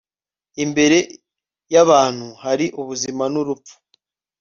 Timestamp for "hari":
2.43-2.65